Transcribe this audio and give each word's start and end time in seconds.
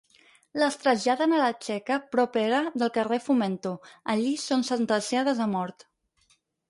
Les 0.61 0.75
traslladen 0.83 1.35
a 1.35 1.41
la 1.41 1.49
txeca 1.65 1.97
propera 2.15 2.61
del 2.83 2.91
carrer 2.95 3.19
Fomento; 3.27 3.75
allí 4.15 4.33
són 4.47 4.65
sentenciades 4.71 5.43
a 5.47 5.49
mort. 5.57 5.87